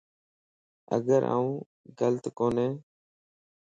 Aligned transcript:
اگر 0.95 1.21
آن 1.37 1.47
غلط 1.99 2.25
ڪونئين 2.37 2.73